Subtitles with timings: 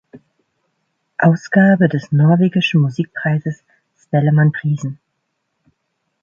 [1.19, 3.63] Ausgabe des norwegischen Musikpreises
[3.99, 4.97] Spellemannprisen.